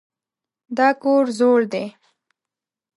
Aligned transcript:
دا 0.77 0.89
کور 1.01 1.25
زوړ 1.37 1.59
دی. 1.73 1.85